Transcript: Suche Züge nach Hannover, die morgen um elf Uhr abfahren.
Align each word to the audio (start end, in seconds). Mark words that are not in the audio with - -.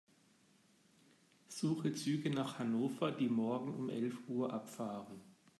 Suche 1.47 1.93
Züge 1.93 2.31
nach 2.31 2.57
Hannover, 2.57 3.11
die 3.11 3.29
morgen 3.29 3.75
um 3.75 3.87
elf 3.91 4.17
Uhr 4.27 4.51
abfahren. 4.51 5.21